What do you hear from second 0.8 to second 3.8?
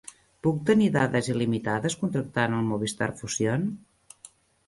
dades il·limitades contractant el Movistar Fusión?